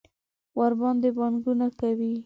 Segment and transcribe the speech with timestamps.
[0.57, 2.11] ورباندې پانګونه کوي.